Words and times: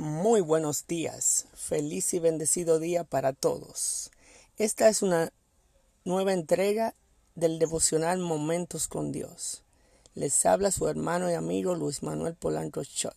Muy 0.00 0.40
buenos 0.40 0.86
días, 0.86 1.44
feliz 1.52 2.14
y 2.14 2.20
bendecido 2.20 2.78
día 2.78 3.04
para 3.04 3.34
todos. 3.34 4.10
Esta 4.56 4.88
es 4.88 5.02
una 5.02 5.30
nueva 6.06 6.32
entrega 6.32 6.94
del 7.34 7.58
devocional 7.58 8.18
Momentos 8.18 8.88
con 8.88 9.12
Dios. 9.12 9.62
Les 10.14 10.46
habla 10.46 10.70
su 10.70 10.88
hermano 10.88 11.30
y 11.30 11.34
amigo 11.34 11.74
Luis 11.74 12.02
Manuel 12.02 12.34
Polanco 12.34 12.82
Schott. 12.82 13.14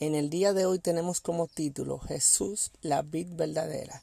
En 0.00 0.14
el 0.14 0.28
día 0.28 0.52
de 0.52 0.66
hoy 0.66 0.80
tenemos 0.80 1.22
como 1.22 1.46
título 1.46 1.98
Jesús, 1.98 2.72
la 2.82 3.00
vid 3.00 3.28
verdadera. 3.30 4.02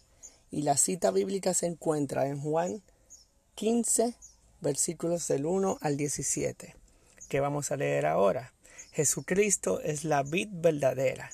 Y 0.50 0.64
la 0.64 0.78
cita 0.78 1.12
bíblica 1.12 1.54
se 1.54 1.68
encuentra 1.68 2.26
en 2.26 2.42
Juan 2.42 2.82
15, 3.54 4.16
versículos 4.62 5.28
del 5.28 5.46
1 5.46 5.78
al 5.80 5.96
17, 5.96 6.76
que 7.30 7.40
vamos 7.40 7.70
a 7.70 7.78
leer 7.78 8.08
ahora. 8.08 8.52
Jesucristo 8.94 9.80
es 9.82 10.06
la 10.06 10.24
vid 10.24 10.48
verdadera. 10.52 11.30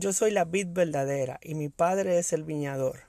Yo 0.00 0.12
soy 0.12 0.30
la 0.30 0.44
vid 0.44 0.68
verdadera 0.70 1.40
y 1.42 1.56
mi 1.56 1.68
Padre 1.68 2.20
es 2.20 2.32
el 2.32 2.44
viñador. 2.44 3.08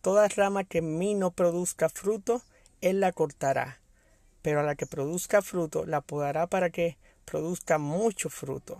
Toda 0.00 0.28
rama 0.28 0.62
que 0.62 0.78
en 0.78 0.96
mí 0.96 1.14
no 1.14 1.32
produzca 1.32 1.88
fruto, 1.88 2.42
Él 2.80 3.00
la 3.00 3.10
cortará, 3.10 3.80
pero 4.40 4.60
a 4.60 4.62
la 4.62 4.76
que 4.76 4.86
produzca 4.86 5.42
fruto 5.42 5.84
la 5.84 6.00
podará 6.00 6.46
para 6.46 6.70
que 6.70 6.96
produzca 7.24 7.78
mucho 7.78 8.30
fruto. 8.30 8.78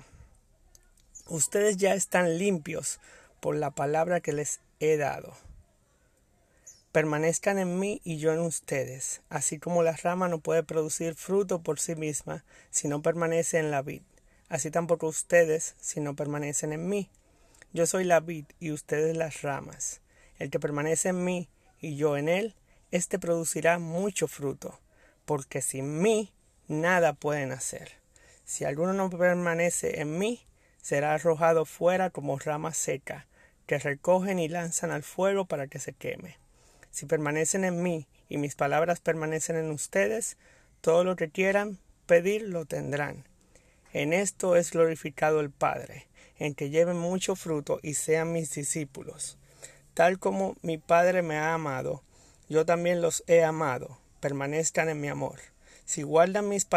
Ustedes 1.26 1.76
ya 1.76 1.94
están 1.94 2.38
limpios 2.38 3.00
por 3.40 3.56
la 3.56 3.72
palabra 3.72 4.20
que 4.20 4.32
les 4.32 4.60
he 4.78 4.96
dado. 4.96 5.34
Permanezcan 6.92 7.58
en 7.58 7.80
mí 7.80 8.00
y 8.04 8.18
yo 8.18 8.32
en 8.32 8.38
ustedes, 8.38 9.22
así 9.28 9.58
como 9.58 9.82
la 9.82 9.96
rama 9.96 10.28
no 10.28 10.38
puede 10.38 10.62
producir 10.62 11.16
fruto 11.16 11.60
por 11.60 11.80
sí 11.80 11.96
misma 11.96 12.44
si 12.70 12.86
no 12.86 13.02
permanece 13.02 13.58
en 13.58 13.72
la 13.72 13.82
vid 13.82 14.02
así 14.50 14.70
tampoco 14.70 15.06
ustedes 15.06 15.76
si 15.80 16.00
no 16.00 16.14
permanecen 16.14 16.74
en 16.74 16.86
mí. 16.86 17.08
Yo 17.72 17.86
soy 17.86 18.02
la 18.02 18.18
vid 18.18 18.46
y 18.58 18.72
ustedes 18.72 19.16
las 19.16 19.42
ramas. 19.42 20.00
El 20.38 20.50
que 20.50 20.58
permanece 20.58 21.10
en 21.10 21.24
mí 21.24 21.48
y 21.80 21.94
yo 21.94 22.16
en 22.16 22.28
él, 22.28 22.56
éste 22.90 23.20
producirá 23.20 23.78
mucho 23.78 24.26
fruto, 24.26 24.80
porque 25.24 25.62
sin 25.62 26.02
mí 26.02 26.32
nada 26.66 27.12
pueden 27.12 27.52
hacer. 27.52 27.92
Si 28.44 28.64
alguno 28.64 28.92
no 28.92 29.08
permanece 29.08 30.00
en 30.00 30.18
mí, 30.18 30.44
será 30.82 31.14
arrojado 31.14 31.64
fuera 31.64 32.10
como 32.10 32.40
rama 32.40 32.74
seca, 32.74 33.28
que 33.66 33.78
recogen 33.78 34.40
y 34.40 34.48
lanzan 34.48 34.90
al 34.90 35.04
fuego 35.04 35.44
para 35.44 35.68
que 35.68 35.78
se 35.78 35.92
queme. 35.92 36.38
Si 36.90 37.06
permanecen 37.06 37.64
en 37.64 37.84
mí 37.84 38.08
y 38.28 38.38
mis 38.38 38.56
palabras 38.56 38.98
permanecen 38.98 39.54
en 39.54 39.70
ustedes, 39.70 40.38
todo 40.80 41.04
lo 41.04 41.14
que 41.14 41.30
quieran 41.30 41.78
pedir 42.06 42.42
lo 42.42 42.64
tendrán. 42.64 43.29
En 43.92 44.12
esto 44.12 44.54
es 44.54 44.70
glorificado 44.70 45.40
el 45.40 45.50
Padre, 45.50 46.06
en 46.38 46.54
que 46.54 46.70
lleven 46.70 46.96
mucho 46.96 47.34
fruto 47.34 47.80
y 47.82 47.94
sean 47.94 48.32
mis 48.32 48.54
discípulos. 48.54 49.36
Tal 49.94 50.20
como 50.20 50.56
mi 50.62 50.78
Padre 50.78 51.22
me 51.22 51.38
ha 51.38 51.54
amado, 51.54 52.04
yo 52.48 52.64
también 52.64 53.02
los 53.02 53.24
he 53.26 53.42
amado, 53.42 53.98
permanezcan 54.20 54.88
en 54.88 55.00
mi 55.00 55.08
amor. 55.08 55.40
Si 55.84 56.02
guardan 56.02 56.48
mis, 56.48 56.68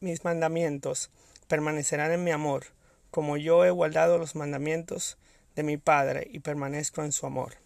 mis 0.00 0.24
mandamientos, 0.24 1.10
permanecerán 1.46 2.10
en 2.12 2.24
mi 2.24 2.30
amor, 2.30 2.64
como 3.10 3.36
yo 3.36 3.64
he 3.66 3.70
guardado 3.70 4.16
los 4.16 4.34
mandamientos 4.34 5.18
de 5.56 5.62
mi 5.62 5.76
Padre 5.76 6.26
y 6.30 6.40
permanezco 6.40 7.04
en 7.04 7.12
su 7.12 7.26
amor. 7.26 7.56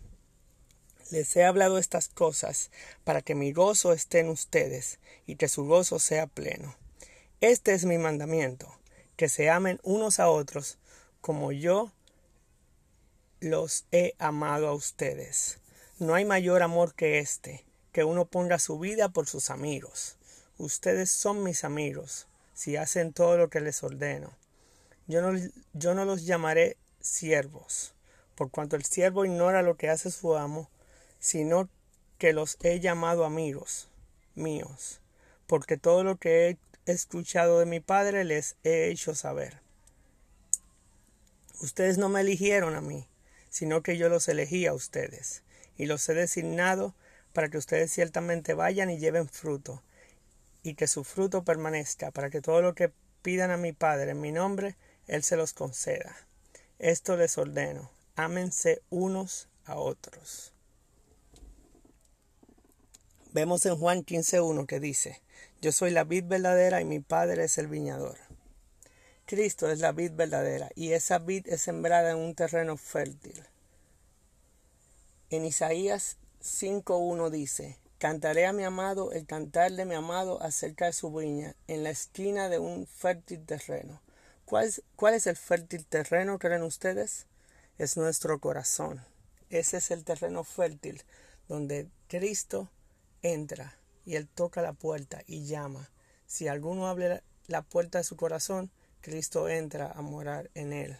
Les 1.11 1.35
he 1.37 1.45
hablado 1.45 1.79
estas 1.79 2.09
cosas 2.09 2.71
para 3.05 3.23
que 3.23 3.35
mi 3.37 3.53
gozo 3.53 3.93
esté 3.93 4.19
en 4.19 4.29
ustedes 4.29 4.99
y 5.27 5.37
que 5.37 5.49
su 5.49 5.65
gozo 5.65 6.01
sea 6.01 6.27
pleno. 6.27 6.77
Este 7.41 7.73
es 7.73 7.85
mi 7.85 7.99
mandamiento, 7.99 8.67
que 9.15 9.29
se 9.29 9.49
amen 9.49 9.79
unos 9.85 10.19
a 10.19 10.29
otros 10.29 10.77
como 11.21 11.53
yo 11.53 11.93
los 13.39 13.85
he 13.93 14.17
amado 14.19 14.67
a 14.67 14.75
ustedes. 14.75 15.61
No 16.01 16.15
hay 16.17 16.25
mayor 16.25 16.65
amor 16.65 16.95
que 16.95 17.21
este, 17.21 17.65
que 17.93 18.03
uno 18.03 18.25
ponga 18.25 18.59
su 18.59 18.81
vida 18.81 19.11
por 19.11 19.29
sus 19.29 19.51
amigos. 19.51 20.17
Ustedes 20.59 21.13
son 21.13 21.45
mis 21.45 21.63
amigos, 21.63 22.27
si 22.55 22.77
hacen 22.77 23.13
todo 23.13 23.37
lo 23.37 23.51
que 23.51 23.61
les 23.61 23.85
ordeno. 23.85 24.33
Yo 25.07 25.23
no, 25.23 25.39
yo 25.75 25.95
no 25.95 26.05
los 26.05 26.27
llamaré 26.27 26.77
siervos, 27.01 27.95
por 28.35 28.51
cuanto 28.51 28.75
el 28.75 28.85
siervo 28.85 29.25
ignora 29.25 29.63
lo 29.63 29.77
que 29.77 29.91
hace 29.91 30.11
su 30.11 30.37
amo, 30.37 30.69
sino 31.21 31.69
que 32.19 32.33
los 32.33 32.57
he 32.65 32.81
llamado 32.81 33.25
amigos 33.25 33.89
míos, 34.35 35.01
porque 35.47 35.77
todo 35.77 36.03
lo 36.03 36.17
que 36.17 36.49
he 36.49 36.59
escuchado 36.93 37.59
de 37.59 37.67
mi 37.67 37.81
Padre 37.81 38.25
les 38.25 38.57
he 38.65 38.89
hecho 38.89 39.15
saber. 39.15 39.61
Ustedes 41.61 41.99
no 41.99 42.09
me 42.09 42.21
eligieron 42.21 42.77
a 42.77 42.81
mí, 42.81 43.09
sino 43.51 43.83
que 43.83 43.97
yo 43.97 44.09
los 44.09 44.29
elegí 44.29 44.67
a 44.67 44.75
ustedes, 44.75 45.43
y 45.77 45.87
los 45.87 46.09
he 46.09 46.15
designado 46.15 46.95
para 47.33 47.49
que 47.49 47.59
ustedes 47.59 47.93
ciertamente 47.93 48.55
vayan 48.55 48.91
y 48.91 48.99
lleven 48.99 49.29
fruto, 49.29 49.83
y 50.63 50.75
que 50.75 50.87
su 50.87 51.05
fruto 51.05 51.45
permanezca, 51.45 52.11
para 52.11 52.31
que 52.31 52.41
todo 52.41 52.63
lo 52.63 52.75
que 52.75 52.93
pidan 53.23 53.51
a 53.51 53.57
mi 53.57 53.73
Padre 53.73 54.13
en 54.13 54.21
mi 54.21 54.33
nombre, 54.33 54.77
Él 55.07 55.23
se 55.23 55.37
los 55.37 55.53
conceda. 55.53 56.17
Esto 56.79 57.17
les 57.17 57.37
ordeno, 57.39 57.91
ámense 58.15 58.83
unos 58.91 59.49
a 59.65 59.77
otros. 59.77 60.53
Vemos 63.33 63.67
en 63.67 63.77
Juan 63.77 64.05
15.1 64.05 64.67
que 64.67 64.81
dice, 64.81 65.21
Yo 65.61 65.73
soy 65.73 65.91
la 65.91 66.05
vid 66.05 66.25
verdadera 66.27 66.81
y 66.81 66.85
mi 66.85 67.01
Padre 67.01 67.45
es 67.45 67.59
el 67.59 67.67
viñador. 67.67 68.17
Cristo 69.27 69.69
es 69.69 69.81
la 69.81 69.91
vid 69.91 70.13
verdadera 70.13 70.71
y 70.77 70.93
esa 70.93 71.19
vid 71.19 71.49
es 71.49 71.63
sembrada 71.63 72.13
en 72.13 72.19
un 72.19 72.37
terreno 72.37 72.77
fértil. 72.77 73.43
En 75.31 75.45
Isaías 75.45 76.17
5.1 76.41 77.31
dice, 77.31 77.77
Cantaré 77.99 78.47
a 78.47 78.53
mi 78.53 78.63
amado 78.63 79.11
el 79.11 79.27
cantar 79.27 79.73
de 79.73 79.85
mi 79.85 79.97
amado 79.97 80.41
acerca 80.41 80.87
de 80.87 80.93
su 80.93 81.13
viña, 81.13 81.57
en 81.67 81.83
la 81.83 81.91
esquina 81.91 82.49
de 82.49 82.61
un 82.61 82.87
fértil 82.87 83.45
terreno. 83.45 84.01
¿Cuál 84.45 84.67
es, 84.67 84.83
cuál 84.95 85.15
es 85.15 85.27
el 85.27 85.37
fértil 85.37 85.85
terreno, 85.87 86.39
creen 86.39 86.63
ustedes? 86.63 87.27
Es 87.79 87.97
nuestro 87.97 88.39
corazón. 88.39 89.05
Ese 89.51 89.79
es 89.79 89.91
el 89.91 90.05
terreno 90.05 90.45
fértil 90.45 91.03
donde 91.49 91.89
Cristo 92.07 92.71
entra 93.23 93.77
y 94.09 94.17
él 94.17 94.27
toca 94.27 94.63
la 94.63 94.73
puerta 94.73 95.23
y 95.27 95.45
llama. 95.45 95.91
Si 96.27 96.49
alguno 96.49 96.87
abre 96.87 97.23
la 97.47 97.61
puerta 97.61 97.99
de 97.99 98.05
su 98.05 98.17
corazón, 98.17 98.71
Cristo 99.03 99.51
entra 99.51 99.93
a 99.93 100.01
morar 100.01 100.51
en 100.55 100.73
él. 100.73 100.97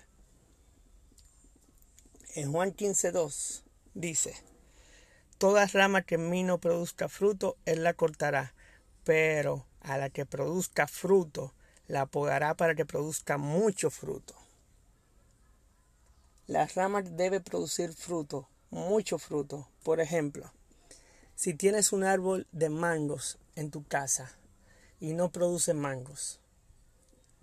En 2.35 2.53
Juan 2.53 2.77
15.2 2.77 3.63
dice, 3.95 4.37
Toda 5.39 5.65
rama 5.69 6.03
que 6.03 6.17
en 6.17 6.29
mí 6.29 6.43
no 6.43 6.59
produzca 6.59 7.09
fruto, 7.09 7.57
él 7.65 7.83
la 7.83 7.95
cortará, 7.95 8.53
pero 9.05 9.65
a 9.81 9.97
la 9.97 10.11
que 10.11 10.27
produzca 10.27 10.87
fruto, 10.87 11.55
la 11.87 12.05
podará 12.05 12.59
para 12.59 12.75
que 12.75 12.85
produzca 12.85 13.39
mucho 13.39 13.89
fruto. 13.89 14.35
La 16.47 16.67
rama 16.67 17.01
debe 17.01 17.41
producir 17.41 17.95
fruto, 17.95 18.51
mucho 18.69 19.19
fruto. 19.19 19.67
Por 19.83 19.99
ejemplo, 19.99 20.53
si 21.39 21.55
tienes 21.55 21.93
un 21.93 22.03
árbol 22.03 22.49
de 22.51 22.69
mangos 22.69 23.39
en 23.55 23.71
tu 23.71 23.87
casa 23.87 24.33
y 24.99 25.13
no 25.13 25.31
produce 25.31 25.73
mangos, 25.73 26.41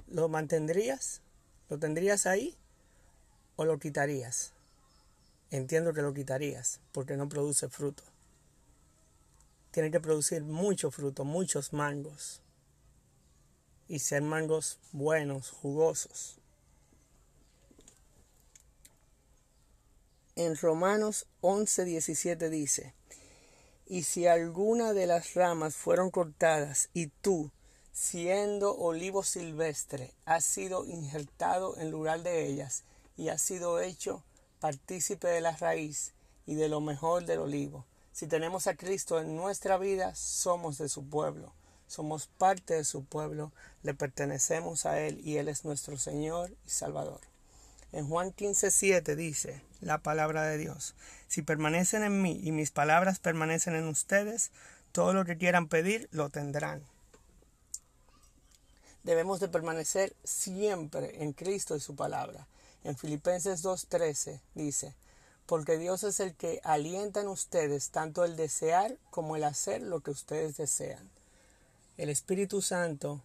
¿lo 0.09 0.27
mantendrías? 0.27 1.21
¿Lo 1.69 1.79
tendrías 1.79 2.25
ahí? 2.25 2.57
¿O 3.55 3.63
lo 3.63 3.79
quitarías? 3.79 4.51
Entiendo 5.49 5.93
que 5.93 6.01
lo 6.01 6.13
quitarías 6.13 6.81
porque 6.91 7.15
no 7.15 7.29
produce 7.29 7.69
fruto. 7.69 8.03
Tiene 9.71 9.91
que 9.91 10.01
producir 10.01 10.43
mucho 10.43 10.91
fruto, 10.91 11.23
muchos 11.23 11.71
mangos. 11.71 12.41
Y 13.87 13.99
ser 13.99 14.23
mangos 14.23 14.77
buenos, 14.91 15.51
jugosos. 15.51 16.37
En 20.35 20.57
Romanos 20.57 21.27
11:17 21.39 22.49
dice, 22.49 22.93
y 23.87 24.03
si 24.03 24.25
alguna 24.25 24.93
de 24.93 25.05
las 25.05 25.33
ramas 25.35 25.75
fueron 25.75 26.09
cortadas 26.09 26.89
y 26.93 27.07
tú, 27.07 27.51
siendo 27.91 28.75
olivo 28.75 29.23
silvestre, 29.23 30.13
has 30.25 30.43
sido 30.43 30.85
injertado 30.85 31.77
en 31.77 31.91
lugar 31.91 32.23
de 32.23 32.47
ellas 32.47 32.83
y 33.15 33.29
has 33.29 33.41
sido 33.41 33.79
hecho 33.79 34.23
partícipe 34.59 35.27
de 35.27 35.41
la 35.41 35.55
raíz 35.55 36.13
y 36.45 36.55
de 36.55 36.67
lo 36.67 36.81
mejor 36.81 37.25
del 37.25 37.39
olivo. 37.39 37.85
Si 38.11 38.27
tenemos 38.27 38.67
a 38.67 38.75
Cristo 38.75 39.19
en 39.19 39.35
nuestra 39.35 39.77
vida, 39.77 40.15
somos 40.15 40.77
de 40.77 40.89
su 40.89 41.07
pueblo, 41.07 41.53
somos 41.87 42.27
parte 42.27 42.73
de 42.73 42.83
su 42.83 43.03
pueblo, 43.03 43.51
le 43.83 43.93
pertenecemos 43.93 44.85
a 44.85 44.99
Él 44.99 45.19
y 45.23 45.37
Él 45.37 45.47
es 45.47 45.63
nuestro 45.63 45.97
Señor 45.97 46.51
y 46.65 46.69
Salvador. 46.69 47.21
En 47.91 48.07
Juan 48.07 48.33
15:7 48.33 49.15
dice 49.15 49.61
la 49.81 49.99
palabra 49.99 50.43
de 50.43 50.57
Dios, 50.57 50.95
si 51.27 51.41
permanecen 51.41 52.03
en 52.03 52.21
mí 52.21 52.39
y 52.43 52.51
mis 52.51 52.71
palabras 52.71 53.19
permanecen 53.19 53.75
en 53.75 53.87
ustedes, 53.87 54.51
todo 54.91 55.13
lo 55.13 55.25
que 55.25 55.37
quieran 55.37 55.67
pedir 55.67 56.07
lo 56.11 56.29
tendrán. 56.29 56.83
Debemos 59.03 59.39
de 59.39 59.47
permanecer 59.47 60.15
siempre 60.23 61.23
en 61.23 61.33
Cristo 61.33 61.75
y 61.75 61.79
su 61.79 61.95
palabra. 61.95 62.47
En 62.83 62.97
Filipenses 62.97 63.63
2.13 63.63 64.41
dice, 64.55 64.95
porque 65.45 65.77
Dios 65.77 66.03
es 66.03 66.19
el 66.19 66.33
que 66.33 66.59
alienta 66.63 67.21
en 67.21 67.27
ustedes 67.27 67.91
tanto 67.91 68.25
el 68.25 68.35
desear 68.35 68.97
como 69.11 69.35
el 69.35 69.43
hacer 69.43 69.81
lo 69.81 70.01
que 70.01 70.11
ustedes 70.11 70.57
desean. 70.57 71.09
El 71.97 72.09
Espíritu 72.09 72.61
Santo, 72.61 73.21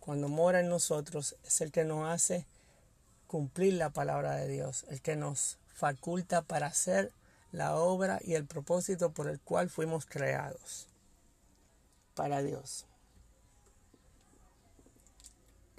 cuando 0.00 0.28
mora 0.28 0.60
en 0.60 0.68
nosotros, 0.68 1.36
es 1.44 1.60
el 1.60 1.70
que 1.70 1.84
nos 1.84 2.08
hace 2.08 2.44
cumplir 3.34 3.74
la 3.74 3.90
palabra 3.90 4.36
de 4.36 4.46
Dios, 4.46 4.84
el 4.90 5.00
que 5.00 5.16
nos 5.16 5.58
faculta 5.66 6.42
para 6.42 6.68
hacer 6.68 7.10
la 7.50 7.74
obra 7.74 8.20
y 8.22 8.34
el 8.34 8.46
propósito 8.46 9.10
por 9.10 9.28
el 9.28 9.40
cual 9.40 9.68
fuimos 9.68 10.06
creados 10.06 10.86
para 12.14 12.42
Dios. 12.44 12.86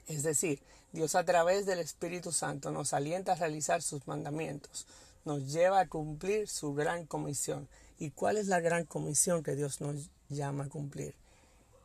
Es 0.06 0.24
decir, 0.24 0.62
Dios 0.92 1.16
a 1.16 1.24
través 1.24 1.66
del 1.66 1.80
Espíritu 1.80 2.34
Santo 2.34 2.72
nos 2.72 2.92
alienta 2.92 3.32
a 3.32 3.36
realizar 3.36 3.82
sus 3.82 4.06
mandamientos, 4.06 4.86
nos 5.24 5.54
lleva 5.54 5.80
a 5.80 5.88
cumplir 5.88 6.50
su 6.50 6.74
gran 6.74 7.06
comisión. 7.06 7.70
¿Y 7.98 8.12
cuál 8.12 8.36
es 8.36 8.48
la 8.48 8.60
gran 8.60 8.84
comisión 8.84 9.44
que 9.44 9.56
Dios 9.56 9.80
nos 9.80 10.10
llama 10.28 10.66
a 10.66 10.70
cumplir? 10.70 11.16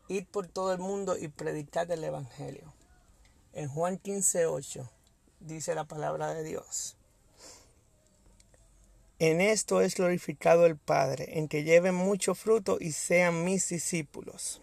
Ir 0.09 0.27
por 0.27 0.49
todo 0.49 0.73
el 0.73 0.81
mundo 0.81 1.17
y 1.17 1.29
predicar 1.29 1.89
el 1.93 2.03
Evangelio. 2.03 2.75
En 3.53 3.69
Juan 3.69 3.99
15, 3.99 4.47
8 4.47 4.91
dice 5.41 5.75
la 5.75 5.85
palabra 5.85 6.33
de 6.35 6.45
Dios. 6.45 6.97
En 9.19 9.43
esto 9.43 9.83
es 9.83 9.97
glorificado 9.97 10.65
el 10.65 10.79
Padre, 10.79 11.39
en 11.39 11.49
que 11.49 11.63
lleven 11.63 11.95
mucho 11.95 12.35
fruto 12.35 12.79
y 12.81 12.93
sean 12.93 13.45
mis 13.45 13.69
discípulos. 13.69 14.63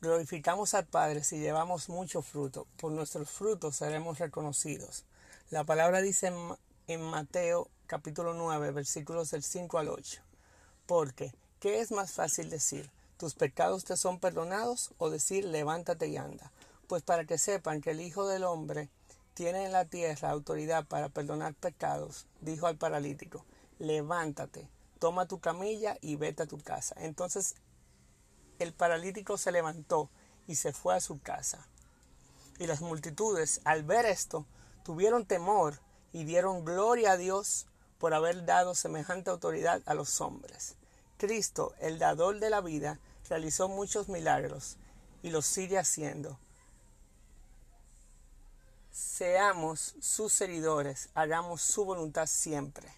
Glorificamos 0.00 0.74
al 0.74 0.86
Padre 0.86 1.24
si 1.24 1.38
llevamos 1.38 1.88
mucho 1.88 2.22
fruto. 2.22 2.66
Por 2.76 2.92
nuestros 2.92 3.30
frutos 3.30 3.76
seremos 3.76 4.18
reconocidos. 4.18 5.04
La 5.50 5.64
palabra 5.64 6.00
dice 6.02 6.32
en, 6.86 7.00
Mateo 7.00 7.68
capítulo 7.86 8.34
9 8.34 8.70
versículos 8.72 9.30
del 9.30 9.42
5 9.42 9.78
al 9.78 9.88
8. 9.88 10.20
Porque, 10.86 11.32
¿qué 11.60 11.80
es 11.80 11.92
más 11.92 12.12
fácil 12.12 12.50
decir? 12.50 12.90
¿Tus 13.16 13.34
pecados 13.34 13.84
te 13.84 13.96
son 13.96 14.18
perdonados? 14.18 14.92
o 14.98 15.10
decir 15.10 15.44
levántate 15.44 16.08
y 16.08 16.16
anda. 16.16 16.50
Pues 16.92 17.02
para 17.02 17.24
que 17.24 17.38
sepan 17.38 17.80
que 17.80 17.92
el 17.92 18.02
Hijo 18.02 18.28
del 18.28 18.44
Hombre 18.44 18.90
tiene 19.32 19.64
en 19.64 19.72
la 19.72 19.86
tierra 19.86 20.28
autoridad 20.28 20.84
para 20.84 21.08
perdonar 21.08 21.54
pecados, 21.54 22.26
dijo 22.42 22.66
al 22.66 22.76
paralítico, 22.76 23.46
levántate, 23.78 24.68
toma 24.98 25.26
tu 25.26 25.40
camilla 25.40 25.96
y 26.02 26.16
vete 26.16 26.42
a 26.42 26.46
tu 26.46 26.58
casa. 26.58 26.94
Entonces 26.98 27.54
el 28.58 28.74
paralítico 28.74 29.38
se 29.38 29.52
levantó 29.52 30.10
y 30.46 30.56
se 30.56 30.74
fue 30.74 30.94
a 30.94 31.00
su 31.00 31.18
casa. 31.18 31.66
Y 32.58 32.66
las 32.66 32.82
multitudes, 32.82 33.62
al 33.64 33.84
ver 33.84 34.04
esto, 34.04 34.44
tuvieron 34.84 35.24
temor 35.24 35.80
y 36.12 36.24
dieron 36.24 36.62
gloria 36.62 37.12
a 37.12 37.16
Dios 37.16 37.68
por 37.96 38.12
haber 38.12 38.44
dado 38.44 38.74
semejante 38.74 39.30
autoridad 39.30 39.80
a 39.86 39.94
los 39.94 40.20
hombres. 40.20 40.74
Cristo, 41.16 41.72
el 41.80 41.98
dador 41.98 42.38
de 42.38 42.50
la 42.50 42.60
vida, 42.60 43.00
realizó 43.30 43.70
muchos 43.70 44.10
milagros 44.10 44.76
y 45.22 45.30
los 45.30 45.46
sigue 45.46 45.78
haciendo. 45.78 46.38
Seamos 49.22 49.94
sus 50.00 50.32
seguidores, 50.32 51.08
hagamos 51.14 51.62
su 51.62 51.84
voluntad 51.84 52.26
siempre. 52.26 52.88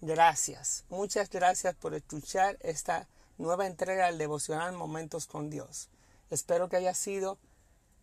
Gracias, 0.00 0.84
muchas 0.90 1.28
gracias 1.28 1.74
por 1.74 1.92
escuchar 1.92 2.56
esta 2.60 3.08
nueva 3.36 3.66
entrega 3.66 4.06
del 4.06 4.18
devocional 4.18 4.74
Momentos 4.74 5.26
con 5.26 5.50
Dios. 5.50 5.88
Espero 6.30 6.68
que 6.68 6.76
haya 6.76 6.94
sido 6.94 7.36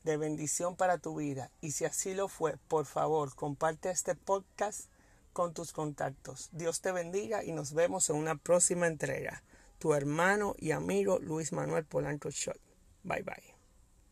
de 0.03 0.17
bendición 0.17 0.75
para 0.75 0.97
tu 0.97 1.15
vida 1.15 1.49
y 1.61 1.71
si 1.71 1.85
así 1.85 2.13
lo 2.13 2.27
fue, 2.27 2.57
por 2.67 2.85
favor, 2.85 3.33
comparte 3.33 3.91
este 3.91 4.13
podcast 4.15 4.89
con 5.31 5.53
tus 5.53 5.71
contactos. 5.71 6.49
Dios 6.51 6.81
te 6.81 6.91
bendiga 6.91 7.45
y 7.45 7.53
nos 7.53 7.71
vemos 7.71 8.09
en 8.09 8.17
una 8.17 8.35
próxima 8.35 8.87
entrega. 8.87 9.41
Tu 9.79 9.93
hermano 9.93 10.53
y 10.57 10.71
amigo 10.71 11.17
Luis 11.19 11.53
Manuel 11.53 11.85
Polanco 11.85 12.29
Shot. 12.29 12.59
Bye 13.03 13.23
bye. 13.23 13.56